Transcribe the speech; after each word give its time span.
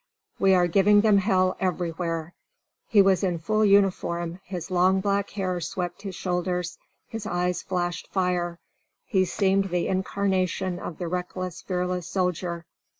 "We 0.39 0.55
are 0.55 0.65
giving 0.65 1.01
them 1.01 1.19
hell 1.19 1.55
everywhere." 1.59 2.33
He 2.87 3.03
was 3.03 3.23
in 3.23 3.37
full 3.37 3.63
uniform, 3.63 4.39
his 4.43 4.71
long 4.71 4.99
black 4.99 5.29
hair 5.29 5.61
swept 5.61 6.01
his 6.01 6.15
shoulders, 6.15 6.79
his 7.07 7.27
eyes 7.27 7.61
flashed 7.61 8.07
fire, 8.07 8.57
he 9.05 9.25
seemed 9.25 9.65
the 9.65 9.87
incarnation 9.87 10.79
of 10.79 10.97
the 10.97 11.07
reckless, 11.07 11.61
fearless 11.61 12.07
soldier. 12.07 12.65